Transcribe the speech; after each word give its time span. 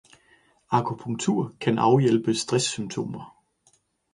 Akupunktur 0.69 1.55
kan 1.59 1.77
afhjælpe 1.77 2.33
stresssymptomer 2.35 3.43